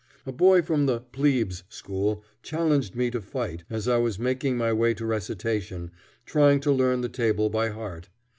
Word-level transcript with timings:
A 0.25 0.31
boy 0.31 0.63
from 0.63 0.87
the 0.87 1.01
"plebs" 1.01 1.63
school 1.69 2.23
challenged 2.41 2.95
me 2.95 3.11
to 3.11 3.21
fight, 3.21 3.65
as 3.69 3.87
I 3.87 3.97
was 3.99 4.17
making 4.17 4.57
my 4.57 4.73
way 4.73 4.95
to 4.95 5.05
recitation, 5.05 5.91
trying 6.25 6.59
to 6.61 6.71
learn 6.71 7.01
the 7.01 7.07
table 7.07 7.51
by 7.51 7.69
heart. 7.69 8.09